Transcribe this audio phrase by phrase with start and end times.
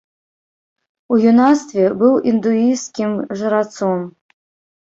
[1.15, 3.11] У юнацтве быў індуісцкім
[3.43, 3.99] жрацом.